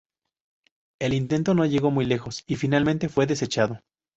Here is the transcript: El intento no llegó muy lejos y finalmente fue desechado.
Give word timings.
El 0.99 1.13
intento 1.13 1.53
no 1.53 1.63
llegó 1.67 1.91
muy 1.91 2.05
lejos 2.05 2.43
y 2.47 2.55
finalmente 2.55 3.07
fue 3.07 3.27
desechado. 3.27 3.81